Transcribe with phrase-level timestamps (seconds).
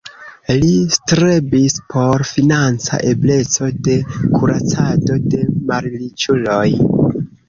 [0.59, 3.97] Li strebis por financa ebleco de
[4.37, 6.67] kuracado de malriĉuloj.